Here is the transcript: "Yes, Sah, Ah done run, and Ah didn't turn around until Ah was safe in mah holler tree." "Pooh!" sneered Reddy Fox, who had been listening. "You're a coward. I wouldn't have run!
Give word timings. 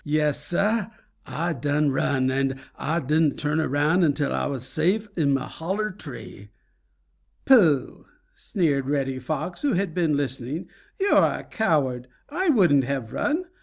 "Yes, 0.03 0.43
Sah, 0.43 0.87
Ah 1.27 1.53
done 1.53 1.91
run, 1.91 2.31
and 2.31 2.55
Ah 2.75 2.99
didn't 2.99 3.37
turn 3.37 3.59
around 3.59 4.03
until 4.03 4.31
Ah 4.33 4.49
was 4.49 4.65
safe 4.65 5.07
in 5.15 5.31
mah 5.31 5.45
holler 5.45 5.91
tree." 5.91 6.49
"Pooh!" 7.45 8.07
sneered 8.33 8.89
Reddy 8.89 9.19
Fox, 9.19 9.61
who 9.61 9.73
had 9.73 9.93
been 9.93 10.17
listening. 10.17 10.69
"You're 10.99 11.23
a 11.23 11.43
coward. 11.43 12.07
I 12.29 12.49
wouldn't 12.49 12.85
have 12.85 13.13
run! 13.13 13.45